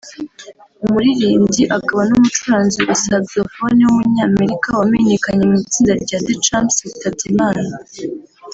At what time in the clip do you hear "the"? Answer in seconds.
6.25-6.33